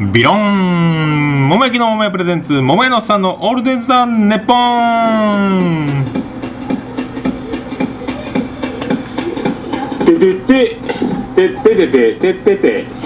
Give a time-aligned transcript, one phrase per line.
[0.00, 5.86] ビロン桃焼きの桃屋プレゼンツ桃屋のさんのオールデンザン・ネッポン
[10.04, 10.76] ててて
[11.36, 13.03] ててててててててて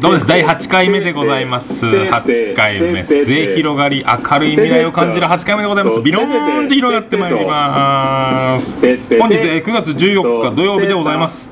[0.00, 8.80] どうです第8回目でございます8回目末広がり明るい未来を感じる8回目でございますビローンって広がってまいります
[9.18, 11.48] 本日9月14日土曜日でございます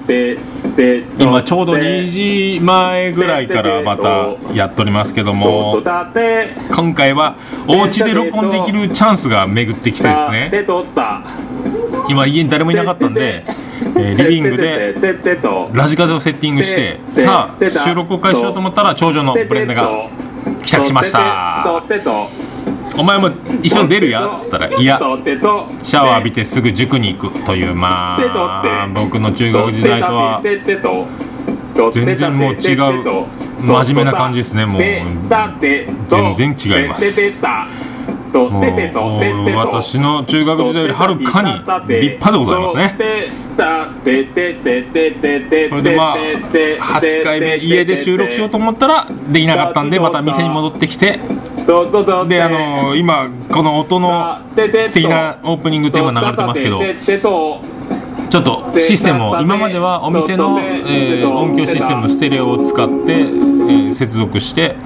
[1.18, 7.36] 今ちょうど2時前ぐらいからまたやっておりますけども今回は
[7.67, 10.50] お家で録音できるチャンスが巡ってきてですね
[12.08, 13.44] 今家に誰もいなかったんで、
[13.99, 14.95] えーリビングで
[15.73, 19.91] ラジカセをセッティングしてさあ収録を開始しようと思ったら長女のブレンダが
[20.64, 21.19] 帰宅しました
[22.99, 23.31] お前も
[23.63, 24.99] 一緒に出るやっつったらいや
[25.82, 30.41] シャワー浴びてすぐ塾に行くというまあ僕の中学時代とは
[31.93, 33.05] 全然もう違う
[33.84, 34.83] 真面目な感じですねもう
[36.36, 37.05] 全然違います
[39.55, 41.50] 私の中学時代よりはるかに
[42.00, 42.94] 立派でございますね。
[45.70, 51.19] それでまあ8回目家で収録しようと思ったらできなかったんでまた店に戻ってきて。
[52.28, 56.80] であの今この音の素敵なオープニングテーマ流れてますけど
[58.30, 64.77] ちょっとシステムを今まではお店の、えー音響システムのステレオを使って、えー接続して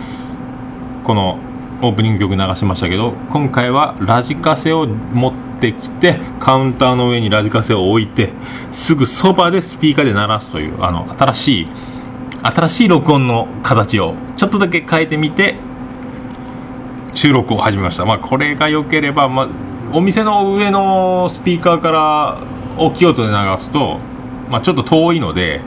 [1.04, 1.38] この
[1.82, 8.30] オープニング曲流しましたけど今回はラジカセを持ってきてカウンターの上にラジカセを置いて
[8.70, 11.68] すぐそばでスピーカーで鳴らすというあの新しい
[12.42, 15.56] 新しい録音の形をちょっとだけ変えてみて
[17.14, 19.48] 収録を始めました、まあ、これが良ければ、まあ、
[19.92, 22.40] お店の上のスピーカーから
[22.78, 23.98] 大きい音で流すと、
[24.48, 25.60] まあ、ちょっと遠いので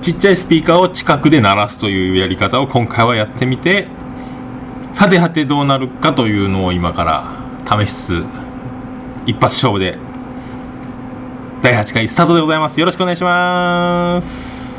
[0.00, 3.88] ちっちゃいスピーカーを近くで鳴らすというやり方を今回はやってみて
[4.92, 8.24] さてはてどうなるかというのを今から試しつつ
[9.26, 9.98] 一発勝負で
[11.62, 12.78] 第8回スタートでございます。
[12.78, 14.78] よろしくお願いします。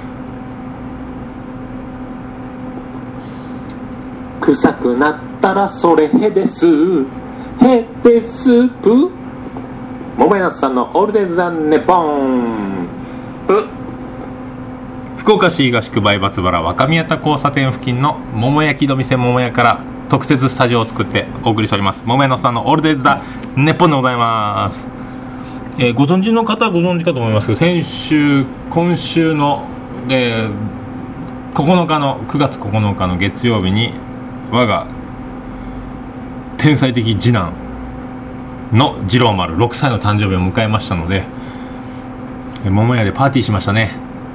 [4.39, 6.67] 臭くなったらそれへです。
[7.61, 9.11] へですぷ
[10.17, 12.87] 桃屋さんのオールデンザンネポン。
[13.45, 13.67] ぷ。
[15.17, 22.03] 福岡市東区梅松原若宮田交差点付近の桃焼きの店桃屋から特設スタジオを作ってお送りしております。
[22.05, 23.21] 桃屋のさんのオールデイズ・ザ・
[23.55, 24.87] ネッポンでございます、
[25.77, 29.65] えーご存知の方はご存知かと思いますけど先週今週の、
[30.09, 30.51] えー
[31.53, 33.91] 9日の9月9日の月曜日に
[34.51, 34.87] 我が
[36.57, 37.53] 天才的次男
[38.71, 41.23] の次郎丸6歳の誕生日を迎えましたので
[42.63, 43.91] 桃屋でパーティーしましたね、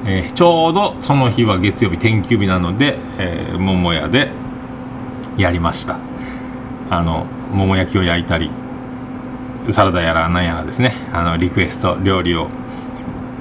[0.06, 4.30] えーちょうどその日は月曜日天休日なので、えー桃屋で
[5.36, 5.98] やりました。
[6.90, 8.50] あの桃焼きを焼いたり
[9.70, 10.94] サラダやら何やらですね。
[11.12, 12.48] あのリクエスト料理を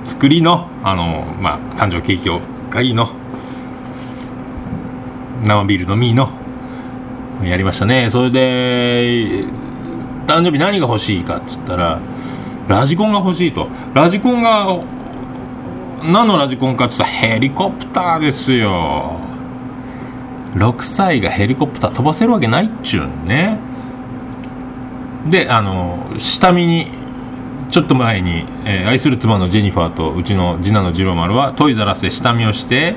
[0.05, 2.39] 作りのあの、まあ、誕生ケーキを
[2.69, 3.09] 買いの
[5.43, 6.29] 生ビール飲みの
[7.43, 8.09] やりましたね。
[8.09, 9.45] それで
[10.25, 11.99] 誕生日何が欲しいかっつったら
[12.69, 13.67] ラジコンが欲しいと。
[13.93, 14.79] ラジコンが
[16.03, 19.19] 何のラジコンかっつったらヘリコプターですよ。
[20.55, 23.57] 6歳がヘリコプター飛ばせるわけないっちゅうんね。
[25.29, 26.87] であの下見に
[27.71, 32.95] ちょっと前に、えー愛する妻のジェニファーとうちの次男の次郎丸はトイザラスで下見をして、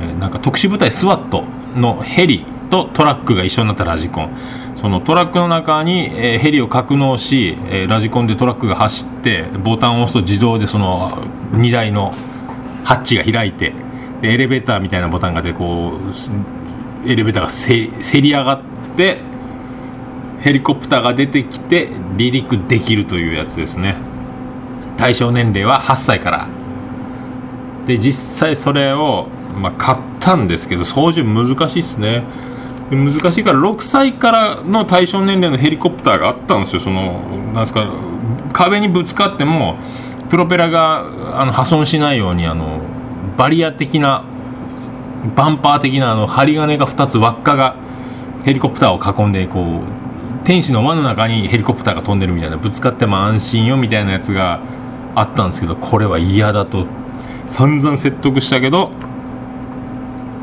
[0.00, 1.44] ーなんか特殊部隊スワット
[1.76, 4.30] のヘリとトラックが一緒になったラジコン。
[4.80, 11.22] そのトラックの中に、えーヘリを格納し、えーラジコンでトラックが走ってボタンを押すと自動でその
[11.52, 12.12] 荷台の
[12.84, 13.72] ハッチが開いて
[14.24, 18.62] でエレベーターみたいなボタンがでこうエレベーターがせせり上がっ
[18.96, 19.18] て
[20.40, 23.96] ヘリコプターが出てきて離陸できるというやつですね。
[24.96, 26.48] 対象年齢は8歳から。
[27.86, 29.26] で実際それを、
[29.58, 32.22] まあ、買ったんですけど操縦難しいですね。
[32.90, 36.80] 難しいから6歳からの対象年齢のヘリコプターがあったんですよ。
[36.80, 37.20] その
[37.52, 37.86] なんですか
[38.54, 39.76] 壁にぶつかっても
[40.30, 42.93] プロペラがあの破損しないようにあの
[43.36, 44.24] バリア的な
[45.36, 47.76] バンパー的なあの針金が2つ輪っかが
[48.44, 54.60] ヘリコプターを囲んでこう天使の輪の中にヘリコプターが飛んでるみたいなぶつかっても安心よみたいなやつが
[55.14, 56.86] あったんですけどこれは嫌だと
[57.46, 58.90] 散々説得したけど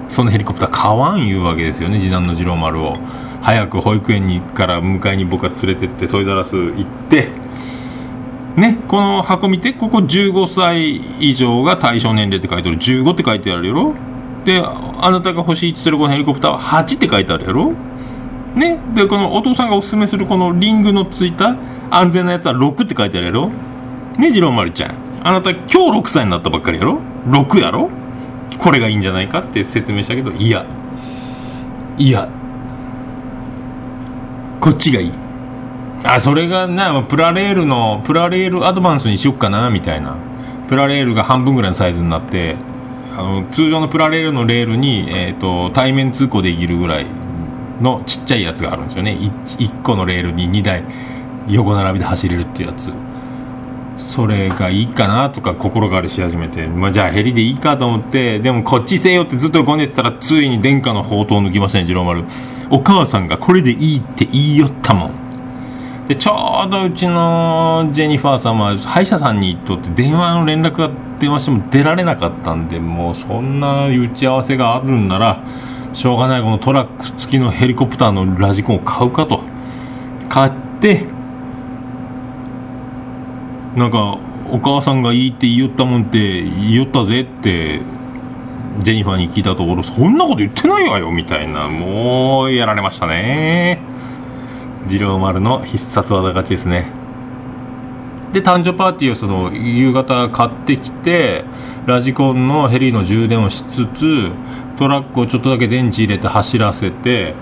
[0.07, 1.99] そのヘリコプター買わんいうわけですよね。
[1.99, 2.97] 次男の次郎丸を。
[3.41, 7.29] 早く保育園にから迎えに僕が連れてってトイザラス行って
[8.55, 12.77] ねこの箱見てここ15歳以上が対象年齢って書いてある。
[12.77, 13.93] 15って書いてあるよろ？
[14.43, 17.73] であなたが欲しいってするこのヘリコプターは8って書いてあるやろ？
[18.55, 18.79] ね？
[18.93, 21.55] でこのお父さんがおすすめするこのリングのついた
[21.89, 23.49] 安全なやつは6って書いてあるやろ？
[24.17, 24.95] ね次郎丸ちゃん。
[25.23, 27.89] あなた今日6歳になったばっかりやろ？6やろ？
[28.57, 30.65] これがいいんじゃないかって説明したけどいや。
[31.97, 32.29] いや。
[34.59, 35.13] こっちがいい。
[36.03, 40.15] あそれがなプラレールのプラレールアドバンスにしよっかなみたいな。
[40.71, 42.55] プラレールが半分ぐらいのサイズになって
[43.11, 47.07] あの通常のプラレールのレールに、えーと、対面通行できるぐらい
[47.81, 49.17] のちっちゃいやつがあるんですよね。
[49.19, 50.83] 1, 1個のレールに2台
[51.49, 52.89] 横並びで走れるっていうやつ。
[53.97, 62.25] それがいいかなとか心変わりし始めて、まあ、じゃあヘリでいいかと思ってでもこっちせよってずっとごねてたらついに殿下の宝刀を抜きましたね次郎丸
[62.69, 65.20] お母さんがこれでいいって言いよったもん。
[66.07, 75.43] でちょうどうちのジェニファーさんは歯医者さんに行っとって電話の連絡が電話しても出られなかったんでもうそんな打ち合わせがあるんなら
[75.93, 79.41] しょうがないこのトラック付きのヘリコプターのラジコンを買うかと。
[80.31, 81.05] 買って
[83.75, 84.17] なんか
[84.49, 87.81] お母さんがいいって言いよったもんって言いよったぜって
[88.79, 93.90] ジェニファーに聞いたところそんなこと言ってないわよみたいなもうやられましたね。
[94.87, 96.87] 次郎丸の必殺技勝ちですね。
[98.33, 101.43] で誕生パーティーをその夕方買ってきて
[101.85, 104.31] ラジコンのヘリの充電をしつつ
[104.77, 107.33] トラックをちょっとだけ電池入れて走らせて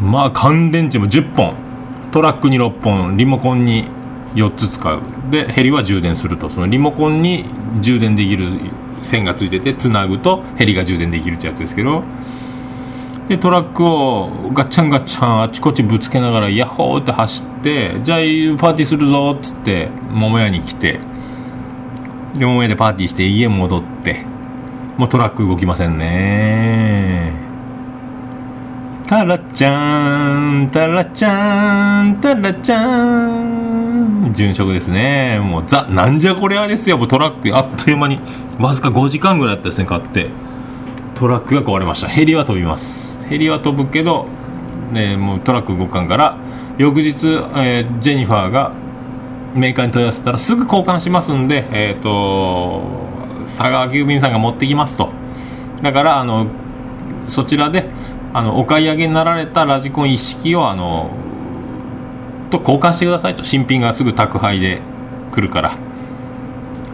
[0.00, 1.54] まあ乾電池も10本
[2.12, 3.16] トラックに6本。
[3.16, 3.86] リモコンに
[4.34, 5.00] 4つ使う。
[5.30, 6.50] でヘリは充電すると。
[6.50, 7.44] そのリモコンに
[7.80, 8.48] 充電できる
[9.02, 12.02] 線がついててつなぐとヘリが充電できるってやつですけど
[13.30, 20.98] でトラックをガッチャンガッチャンあちこちぶつけながらヤッホーって走ってじゃあパーティーするぞっつって桃屋に来て
[22.36, 24.24] で桃屋でパーティーして家戻って
[24.96, 27.32] もうトラック動きませんね。
[29.06, 35.38] タラちゃんタラちゃんタラちゃん殉職ですね。
[35.38, 36.98] もうザなんじゃこりゃですよ。
[36.98, 38.18] もうトラックあっという間に
[38.58, 40.26] わずか5時間ぐらいだったですね買って。
[41.14, 42.08] トラックが壊れました。
[42.08, 43.09] ヘリは飛びます。
[43.30, 44.26] ヘリは飛ぶけど、
[44.92, 46.36] ね、もうトラック動かんから
[46.78, 48.72] 翌日、えー、ジェニファーが
[49.54, 52.82] メーカーに問い合わせたらすぐ交換しますんで、えーと、
[53.44, 55.10] 佐川急便さんが持ってきますと。
[55.80, 56.48] だからあの
[57.26, 57.88] そちらで
[58.32, 61.10] あのお買い上げになられたラジコン一式をあの
[62.50, 63.44] と交換してくださいと。
[63.44, 64.80] 新品がすぐ宅配で
[65.30, 65.72] 来るから。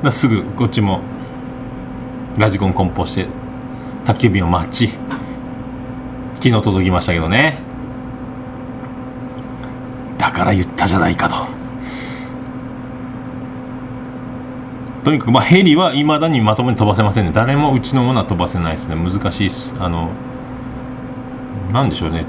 [0.03, 1.01] だすぐこっちも
[2.37, 3.27] ラジコン梱包して
[4.05, 4.91] 宅急便を待ち。
[6.47, 7.59] 昨日届きましたけどね。
[10.17, 11.35] だから言ったじゃないかと。
[15.03, 17.33] とにかくまあヘリはいまだにまともに飛ばせませんね。
[17.35, 18.95] 誰もうちのものは飛ばせないですね。
[18.95, 19.75] 難しいです。
[19.81, 20.11] あの
[21.73, 22.25] なんでしょうね。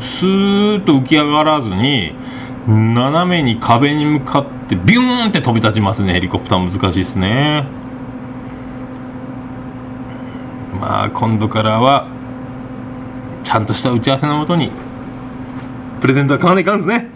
[0.00, 2.12] スーッと浮き上がらずに
[2.66, 6.14] 斜めに壁に向かってビューンって飛び立ちますね。
[6.14, 7.64] ヘリコプター難しいですね。
[10.80, 12.18] まあ今度からは
[13.50, 14.70] ちゃんとした打ち合わせのもとに
[16.00, 17.08] プレゼントは買わないかんですね。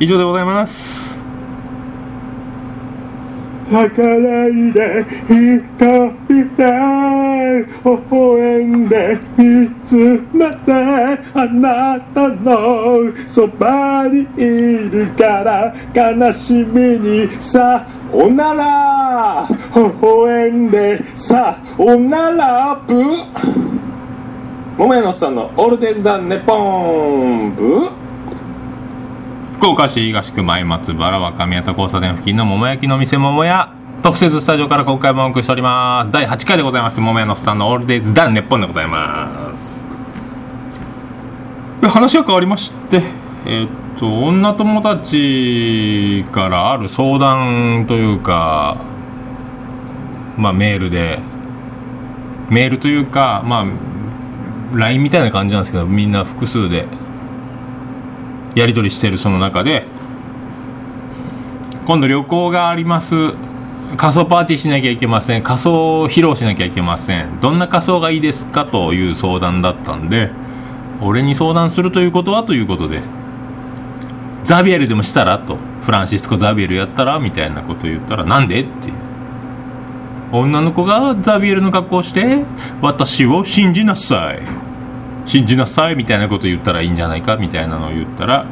[0.00, 1.20] 以上でございます。
[3.70, 6.64] 泣かないで一人で
[7.84, 9.96] 微笑んで見つ
[10.32, 10.72] めて
[11.32, 14.44] あなたのそばにい
[14.90, 19.46] るから悲しみにさおなら。
[19.48, 23.00] 微笑んでさおならブ
[24.76, 27.88] 桃屋のさんのオールデイズ・ザ・ネポンブ
[29.54, 36.10] 福岡市東区前松原若宮田交差点付近の桃焼きの店桃屋特設スタジオから今回もお送りしております。
[36.10, 37.00] 第8回でございます。
[37.00, 39.86] 桃屋のさんのオールデイズ・ザ・ネポンでございます。
[41.88, 43.02] 話が変わりまして
[43.46, 48.76] えー、っと女友達からある相談というか
[50.36, 51.20] まあメールで
[52.50, 53.93] メールというかまあ
[54.76, 56.86] LINE みたいな感じなんですけどみんな複数で
[58.54, 59.84] やり取りしてるその中で
[61.86, 63.14] 今度旅行があります。
[63.96, 65.42] 仮装パーティーしなきゃいけません。
[65.42, 67.40] 仮装を披露しなきゃいけません。
[67.40, 70.30] どんな仮装がいいですかという相談だったんで
[71.00, 73.02] 俺に相談するということはということで
[74.44, 78.92] ザビエルでもしたらとフランシスコ・ザビエルやったらみたいなこと言ったらなんでって
[80.32, 82.44] 女の子がザビエルの格好をして
[82.80, 84.63] 私を信じなさい。
[85.26, 88.44] 信じなさいみたいなこと言ったらいいんじゃないかみたいなのを言ったら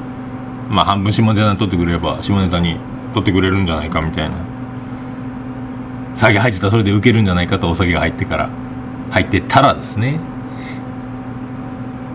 [0.71, 2.79] まあ半分下ネタに取ってくれれば下ネタに
[3.13, 4.37] 取ってくれるんじゃないかみたいな。
[6.15, 8.51] 酒入ってたらそれで受けるんじゃないかとお酒が入ってから
[9.11, 10.21] 入ってたらですね。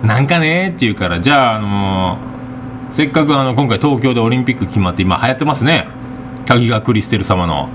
[0.04, 2.18] なんかねって言うからじゃああの
[2.92, 5.88] せっかくあの今回東京でオリンピック決まって今流行ってますね。
[6.46, 7.70] 滝川クリステル様の。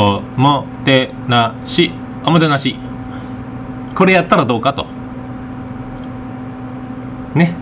[0.00, 1.90] おもてなし
[2.24, 2.76] おもてなし。
[3.94, 4.97] これやったらどうかと。
[7.38, 7.54] ね。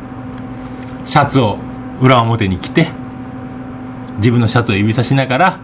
[1.04, 1.59] シャツを
[2.00, 2.88] 裏表に着て
[4.18, 5.61] 自分のシャツを指さしながら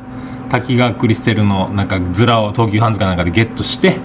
[0.51, 3.99] 滝川クリステルのなんかズラを東急ハンズかなんかでゲットして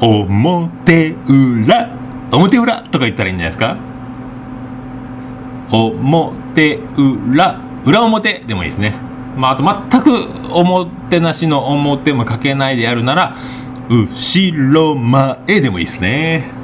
[0.00, 1.90] 表裏
[2.32, 3.76] 表裏とか言ったらいいんじゃないですか
[5.70, 8.94] 表裏裏表でもいいですね。
[9.36, 13.36] まああと全くおもてなしの表もかけないでやるなら
[13.88, 16.61] 後ろ前でもいいですね。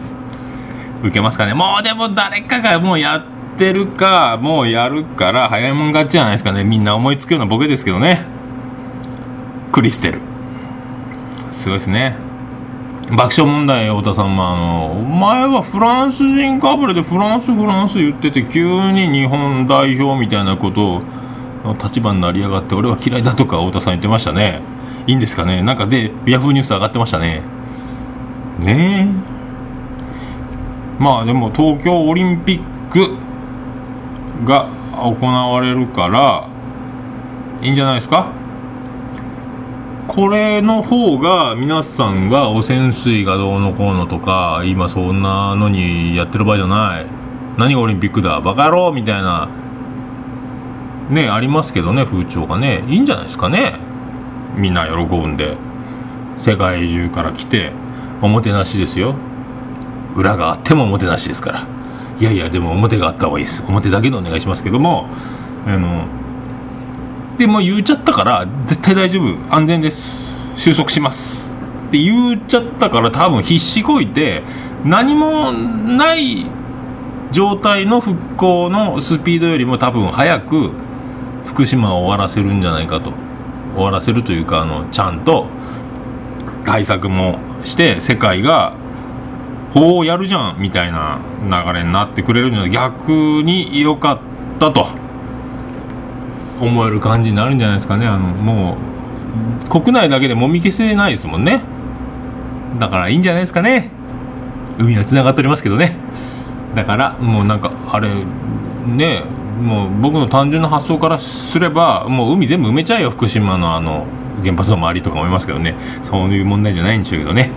[1.03, 1.55] 受けますかね。
[1.55, 3.23] もうでも誰かがもうやっ
[3.59, 6.65] てるかもうやるから早いもん勝ちじゃないですかね。
[6.65, 8.23] みんな思いつくようなボケですけどね。
[9.73, 10.21] クリステル。
[11.51, 12.17] すごいですね。
[13.11, 21.03] 爆笑問題太田さんもあのお前はフランス人かぶれでフランスフランス言ってて急に日本代表みたいなことを
[21.83, 24.61] 立場になりやがって俺は嫌いだとか太田さん言ってましたね。
[25.07, 25.63] いいんですかね。
[25.63, 27.43] なんかでヤフーニュース上がってましたね。
[28.59, 29.38] ねえ。
[30.99, 33.17] まあでも東京オリンピック
[34.45, 36.49] が行われるから
[37.63, 38.33] いいんじゃないですか？
[40.09, 47.07] これの方が皆さんが汚染水がどうのこうのとか今そんなのにやってる場合じゃない。
[47.59, 48.41] 何がオリンピックだ？
[48.41, 48.93] バカ野郎！
[48.93, 49.49] みたいな。
[51.11, 52.85] ねありますけどね風潮がね。
[52.89, 53.75] いいんじゃないですかね？
[54.57, 55.57] みんな喜んで。
[56.39, 57.73] 世界中から来て
[58.23, 59.15] おもてなしですよ。
[60.19, 61.67] 裏があってもおもてなしですから。
[62.21, 63.63] いやいやでも表があった方がいいです。
[63.69, 65.09] 表だけでお願いしますけども
[65.67, 66.05] あの
[67.39, 69.55] でも言っちゃったから絶対大丈夫。
[69.55, 70.33] 安全です。
[70.57, 71.49] 収束します。
[71.89, 74.43] って言っちゃったから多分必死こいて
[74.85, 76.47] 何もない
[77.31, 80.73] 状態の復興のスピードよりも多分早く
[81.47, 83.13] 福島を終わらせるんじゃないかと。
[83.75, 85.47] 終わらせるというかあのちゃんと
[86.65, 88.75] 対策もして世界が
[89.75, 94.19] おおやるじゃんみたいな流れになってくれるんじゃない逆に良かっ
[94.59, 94.87] たと。
[96.61, 98.07] 思える感じになるんじゃないですかね。
[98.07, 98.77] あのも
[99.67, 101.63] う国内だけでもみ消せないですもんね。
[102.79, 103.91] だからいいんじゃないですかね。
[104.79, 105.97] 海はつながっておりますけどね。
[106.75, 108.09] だからもうなんかあれ
[108.87, 109.23] ね
[109.63, 114.07] もう僕の単純な発想からすればもう海全部埋めちゃえよ福島のあの
[114.43, 115.75] 原発の周りとか思いますけどね。
[116.03, 117.51] そういう問題じゃないんでしょうけどね。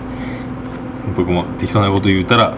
[1.16, 2.54] 僕も適当なこと言ったら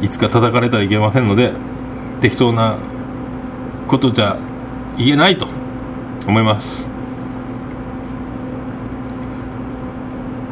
[0.00, 1.52] いつか叩かれたらいけませんので
[2.20, 2.78] 適当な
[3.88, 4.36] ことじゃ
[4.96, 5.46] 言えないと
[6.26, 6.88] 思います。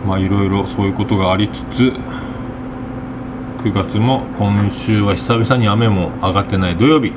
[0.06, 1.92] まあいろいろそういうことがありつつ
[3.64, 7.12] 9月も今週は久々に雨も上がってない土曜日。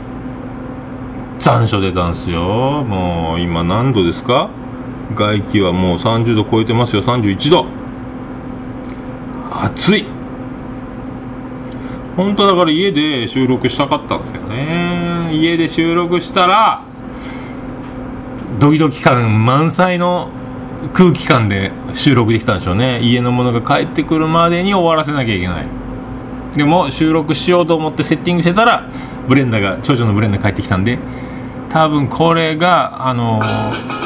[1.40, 2.84] 残暑出たんすよ。
[2.84, 4.50] もう今何度ですか？
[5.16, 7.02] 外気はもう30度超えてますよ。
[7.02, 7.66] 31度。
[9.68, 10.06] 暑い。
[12.16, 15.30] 本当だから家で収録したかったんですよね。
[15.34, 16.82] 家で収録したら
[18.60, 20.30] ドキドキ感満載の
[20.94, 23.02] 空気感で収録できたんでしょうね。
[23.02, 25.66] 家の者が帰ってくるまでに終わらせなきゃいけない。
[26.56, 28.90] でも収録しようと思ってセッティングしてたら
[29.28, 30.98] ブレンダーが長女のブレンダー帰ってきたんで
[31.70, 33.97] 多分これがあのー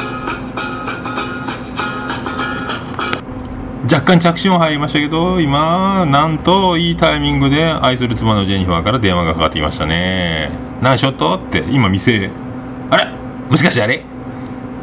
[3.84, 10.50] 若干着信は入りましたけど今なんといいタイミングで愛する妻のジェニファーから電話がかかってきましたね。
[10.80, 12.30] 何しよっとって今店
[12.90, 13.08] あれ？
[13.50, 14.04] もしかしてあれ？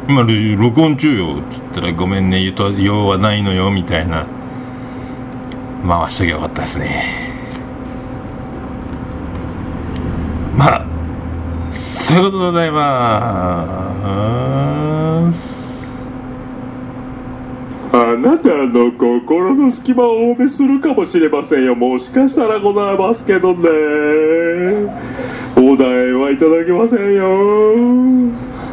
[0.08, 4.26] 今録音中よっつったらごめんね言うと用はないのよみたいな。
[5.86, 7.30] 回しときゃよかったですね。
[10.54, 10.84] まあ
[11.72, 12.84] そういうことでございま
[15.32, 15.49] す。
[18.20, 23.60] なたの心の隙間を多めするかもしれませんよもしかしたらございますけどね
[25.56, 27.24] お題はいただけませんよ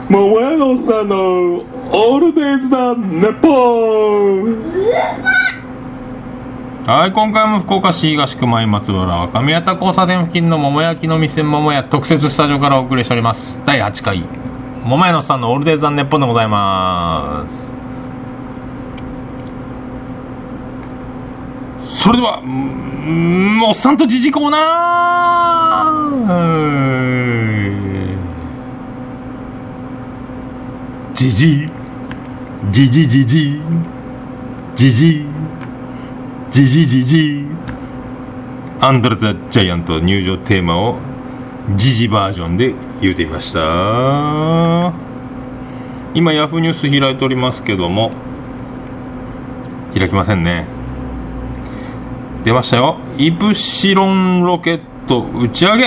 [0.09, 3.47] 桃屋のおっさんのオールデイズだネポ
[4.43, 4.67] ン
[6.87, 13.57] はい、今回も福岡市東区前松原若宮田交差点付近の桃焼きの店桃屋特設スタジオからお送りしております。
[13.65, 14.23] 第8回、
[14.85, 17.76] 桃屋のさんのオールデイズ・ザ・ネッポンでございます。
[21.97, 28.15] それでは、うんおっさんとじじコーナー。
[31.15, 31.67] じじ、
[32.69, 33.59] じじじじ、
[34.75, 35.25] ジジイ
[36.51, 37.47] ジジジジイ
[38.79, 40.99] アンドレ・ザ・ジャイアント入場テーマを
[41.75, 44.93] ジジバージョンで言うていました。
[46.13, 48.11] 今ヤフーニュース開いておりますけども
[49.97, 50.76] 開きませんね。
[52.43, 52.97] 出ましたよ。
[53.17, 55.85] イプシロンロケット打ち上げ。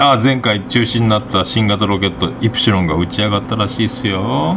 [0.00, 4.56] ああ前回中止になった新型ロケットイプシロンが打ち上がったらしいですよ。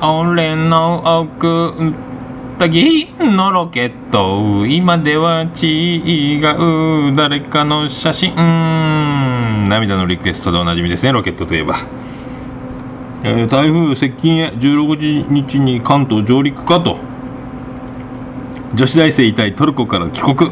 [0.00, 1.92] 俺の奥っ
[2.58, 4.66] た銀のロケット。
[4.66, 6.38] 今では違
[7.12, 8.34] う誰かの写真。
[9.68, 11.76] 涙のリクエストでおなじみですねロケットといえば、
[13.22, 17.09] えー、台風接近へ16日に関東上陸かと。
[18.74, 20.50] 女子大生遺体トルコから帰国。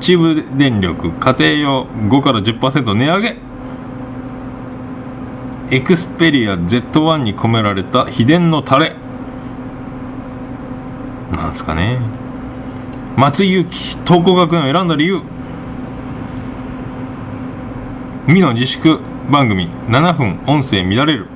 [0.00, 3.36] 中部電力家庭用5から10%値上げ。
[5.70, 8.94] エクスペリア Z1 に込められた秘伝のタレ。
[11.32, 11.98] なんすかね。
[13.16, 15.22] 松井裕樹東光学園を選んだ理由。
[18.28, 21.35] 美の自粛番組7分音声乱れる。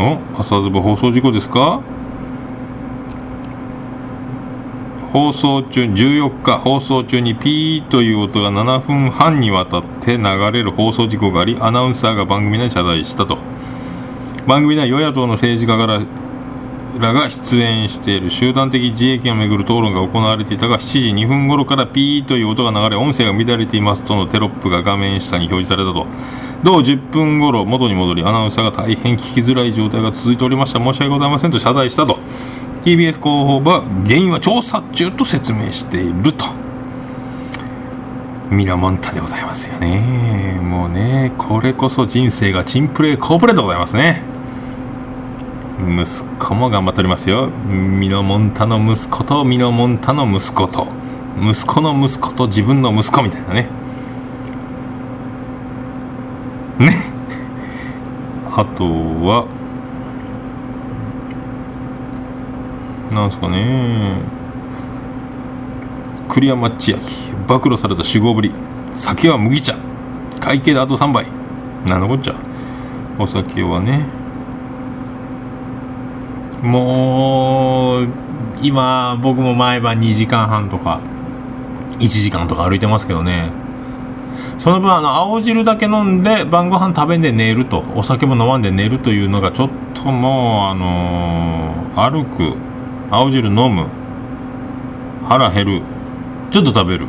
[0.00, 1.80] お朝ズボ放送事故ですか？
[5.12, 13.38] 放送中14日放送中にピーという音が7分半にわたって流れる放送事故がありアナウンサーが番組内謝罪したと。
[14.46, 16.00] 番組内与野党の政治家から
[16.98, 26.06] らが出演している集団的自衛権をめぐる討論が行われていたが7時2分頃からピーという音が流れ音声が乱れていますとのテロップが画面下に表示されたと。
[26.62, 30.78] 同10分頃元に戻りアナウンサーが大変聞きづらい状態が続いておりました。
[30.80, 32.18] 申し訳ございませんと謝罪したと。
[32.82, 36.46] TBS 広報部は原因は調査中と説明していると。
[38.50, 40.58] ミラモンタでございますよね。
[40.62, 44.22] もうねこれこそ人生がチンプレーコープレーでございますね。
[45.80, 47.48] 息子も頑張っておりますよ。
[47.68, 50.88] ミノモンタの息子とミノモンタの息子と。
[51.40, 53.68] 息子の息子と自分の息子みたいなね。
[56.80, 57.12] ね。
[58.56, 59.46] あとは
[63.12, 64.20] なんすかね。
[66.28, 66.98] 栗山千明
[67.46, 68.52] 暴露された酒豪ぶり。
[68.92, 69.76] 酒は麦茶。
[70.40, 71.26] 会計であと3杯。
[71.86, 72.34] なんのこっちゃ。
[73.18, 74.17] お酒はね。
[76.62, 78.08] もう
[78.62, 81.00] 今僕も毎晩2時間半とか
[81.98, 83.50] 1時間とか歩いてますけどね。
[84.58, 92.56] その分あの青汁だけ飲んで晩ご飯食べんで寝るとお酒も飲まんで寝るというのがちょっともうあのー、歩く
[93.10, 93.86] 青汁飲む
[95.28, 95.82] 腹減る
[96.50, 97.06] ちょっと食べる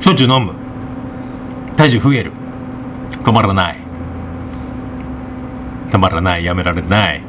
[0.00, 0.54] しょっちゅう飲む
[1.76, 2.32] 体重増える
[3.22, 3.76] 止まらない
[5.90, 7.27] 止まらないやめられない。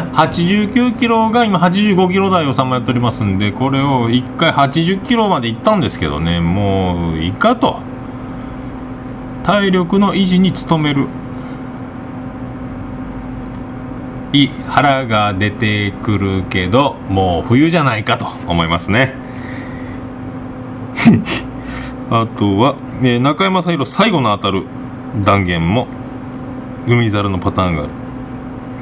[0.00, 7.80] 89キロが今85キロ台をさまやっておりますんでこれを1回80キロまでいったんですけどねもういかと。
[9.42, 11.08] 体力の維持に努める。
[14.32, 19.14] い腹が出てくるけどもう冬じゃないかと思いますね。
[22.10, 24.64] あとは、えー、中山さん最後の当たる
[25.20, 25.86] 断言も
[26.86, 27.92] 海猿のパターンがある。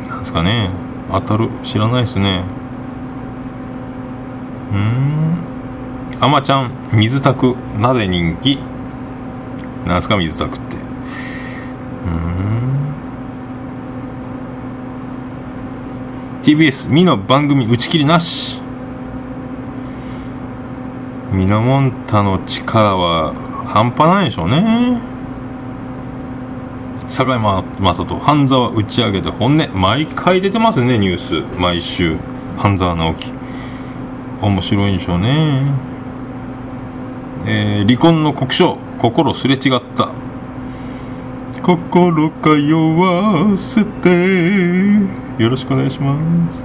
[0.09, 0.71] なんですかね。
[1.13, 1.49] 当たる。
[1.63, 2.45] 知らないですね。
[4.73, 5.39] うん。
[6.21, 7.57] あまちゃん水炊く。
[7.79, 8.59] なぜ人気。
[9.87, 10.77] なんすか水炊くって。
[10.77, 12.21] うん。
[16.43, 18.61] TBS ミの番組打ち切りなし。
[21.33, 23.35] ミノモンタの力は
[23.67, 25.10] 半端ないでしょうね。
[27.11, 31.59] 坂井正人半沢打ち上げで本音毎回出てますねニュース。
[31.59, 32.17] 毎週。
[32.57, 33.33] 半沢直樹。
[34.41, 35.73] 面白いんでしょうね。
[37.47, 40.13] えー、離婚の国書心すれ違った。
[41.65, 45.43] 心通わせて。
[45.43, 46.17] よろしくお願いしま
[46.49, 46.63] す。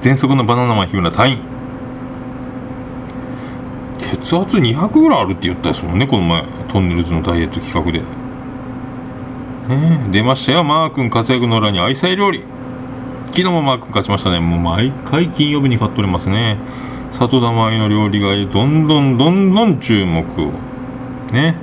[0.00, 1.38] 喘息のバナナマン日村隊員。
[3.98, 6.59] 血圧200ぐらいあるって言ったですもんねこの前。
[6.70, 8.00] トンネルズのダイエット企画で、
[9.74, 10.62] ね、出ましたよ。
[10.62, 12.44] マー君活躍の裏に愛妻料理。
[13.26, 14.38] 昨日もマー君勝ちましたね。
[14.38, 16.58] もう毎回金曜日に買っておりますね。
[17.10, 20.52] 里田舞の料理がどんどんどんどん注目を。
[21.32, 21.56] ね。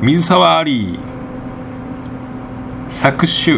[0.00, 0.98] 水沢アリー
[2.88, 3.52] 作詞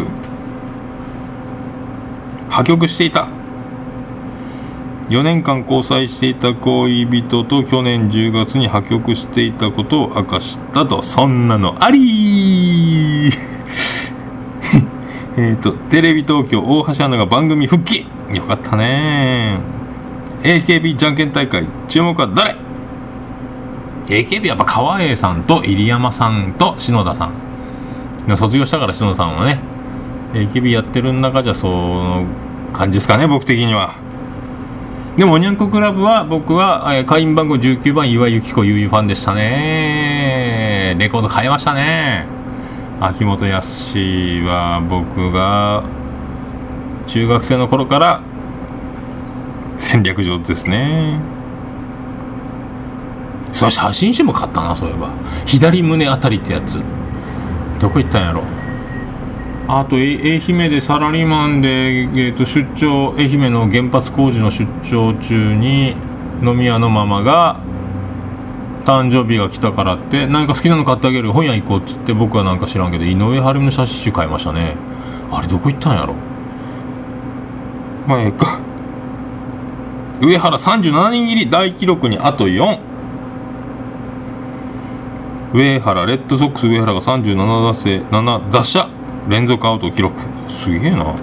[2.50, 3.28] 破局していた。
[5.10, 13.32] 4年間交際していた恋人と去年10月に破局していたことを明かしたとそんなのあり
[15.36, 19.58] えっとテレビ東京大橋アナが番組復帰よかったね。
[20.44, 22.54] AKB じゃんけん大会注目は誰
[24.06, 27.30] ？AKB やっぱ川栄さんと入山さんと篠田さ
[28.28, 28.36] ん。
[28.36, 29.58] 卒業したから篠田さんはね
[30.34, 32.22] AKB やってる中じゃその
[32.72, 33.94] 感じですかね僕的には。
[35.20, 40.96] でもおにゃんこクラブは僕は、えー会員番号19番岩井由紀子ゆうファンでしたね。
[40.98, 42.24] レコード買いましたね。
[43.02, 45.84] 秋元康は僕が
[47.06, 48.22] 中学生の頃から
[49.76, 51.20] 戦略上手ですね。
[53.52, 55.10] そう写真集も買ったなそういえば。
[55.44, 56.78] 左胸あたりってやつ。
[57.78, 58.42] どこ行ったんやろ。
[59.72, 65.94] あとえ愛媛でサラリーマンで、えー、と出張愛媛の原発工事の出張中に
[66.42, 67.60] 飲み屋のママが
[68.84, 74.74] 誕生日が来たからって何か好きなの買ってあげる本屋行こうっつって僕はなんか知らんけど井上晴美の写真集買いましたね。
[75.30, 76.14] あれどこ行ったんやろ？
[78.08, 78.58] まあええか。
[80.20, 82.80] 上原37人入り大記録にあと4
[85.54, 88.79] 上原レッドソックス上原が37打数7打者
[89.30, 90.20] 連続アウト記録。
[90.48, 91.14] すげえな。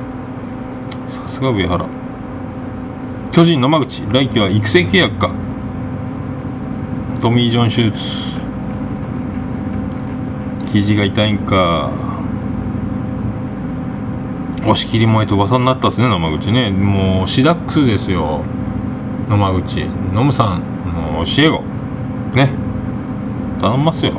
[1.10, 1.86] さすが上原。
[3.34, 4.02] 巨人野間口。
[4.10, 5.34] 来季は育成契約か。
[7.22, 8.02] トミー・ジョン手術。
[10.72, 11.92] 肘が痛いんか。
[14.62, 16.72] 押し切り前と噂になったっすね野間口ね。
[16.72, 18.42] もうシダックスですよ。
[19.28, 19.84] 野間口。
[20.14, 20.62] ノムさん。
[20.94, 21.62] もう教え子。
[22.38, 22.50] ね。
[23.60, 24.14] 頼みますよ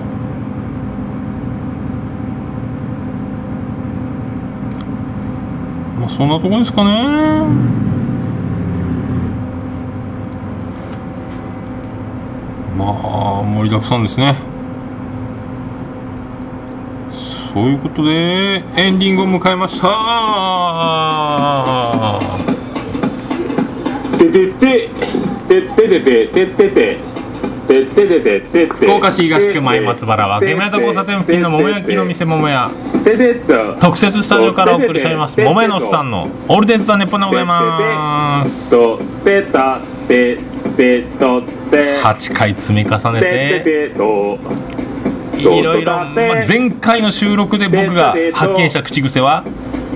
[5.98, 6.91] まそんなとこですかね。
[12.77, 14.35] まあ盛りだくさんですね。
[17.55, 19.89] そういうことでエンディングを迎えました。
[24.19, 24.91] ててて
[25.49, 27.08] ててててててててててててて。
[27.69, 32.71] 福岡市東区前松原はゲメタ交差点付近の桃焼きの店桃屋
[33.79, 38.71] 特設スタジオからお送りしております桃屋のおっさんのオールデンズ・ザ・ネッポンでございます。
[38.71, 40.39] とてたて
[40.77, 43.93] てとて8回積み重ねて。
[45.39, 46.15] いろいろ、まあ、
[46.49, 49.45] 前回の収録で僕が発見した口癖は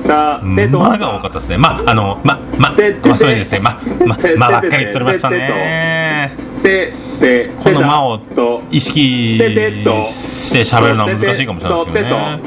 [0.06, 0.66] た「ま」
[0.98, 1.58] が多かったですね。
[1.58, 2.72] まああのまま
[3.04, 3.60] まあそれですね。
[3.60, 6.11] まままばっかり言っておりましたね
[6.62, 12.40] ててこの「間」をと意識して喋るのは難しいかもしれないですけどね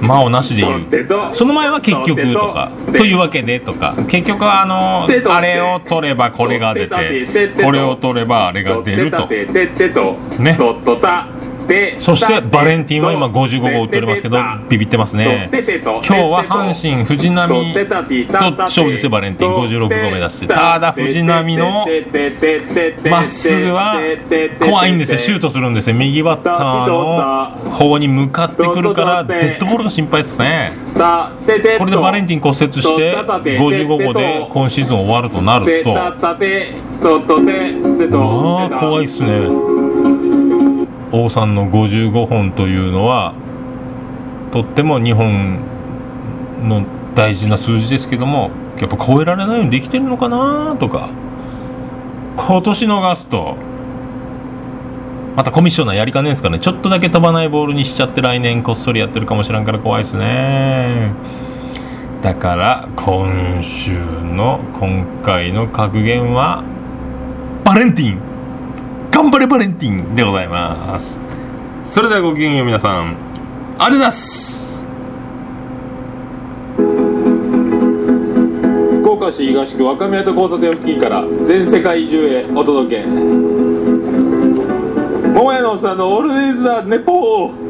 [0.00, 0.86] 間」をなしで言う
[1.34, 3.94] その前は結局とかというわけでとか。
[4.08, 9.28] 結局はあのあれを取ればこれが出てこれを取ればあれが出ると。
[10.38, 10.56] ね
[11.98, 15.50] そしてバレンティンは今55号打っておりますけどビビってますね。
[15.52, 17.48] 今日は阪神藤浪
[18.56, 19.54] と勝負ですよバレンティン。
[19.68, 20.46] 56号目指して。
[20.46, 20.80] た。
[20.80, 21.86] だ藤浪の
[23.10, 23.96] まっすぐは
[24.60, 25.18] 怖いんですよ。
[25.18, 25.96] シュートするんですよ。
[25.96, 30.72] 右バッターの方に向かってくるからデッドボールが心配ですね。
[30.94, 35.94] これでバレンティン骨折して55号で今シーズン終わるとなると。
[35.94, 36.06] ま
[38.64, 39.87] あ怖いっすね
[41.12, 43.34] 王さんの55本というのは
[44.52, 45.58] とっても日本
[46.68, 51.10] の大事な数字ですけどもやっぱ超えられないようにできてるのかなとか。
[52.38, 53.56] 今年逃すと
[55.36, 56.58] またコミッショナーやりかねえんすかね。
[56.58, 61.12] ちょっとだけ飛ばないボールにしちゃって来年こっそりやってるかもしらんから怖いですね。
[62.22, 66.62] だから今週の今回の格言は
[67.64, 68.27] バレンティン。
[69.10, 71.18] 頑張れバレンティンでございます。
[71.84, 73.16] それではごきげんよう皆さん
[73.78, 74.84] ありがとうございます。
[79.00, 83.06] 福岡市東区若宮と交差点付近から全世界中へお届け。
[85.34, 87.67] 桃屋のおっさんのオールディーズ・ザ・ネポー。